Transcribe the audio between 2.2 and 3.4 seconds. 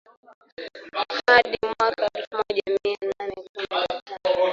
moja mia nane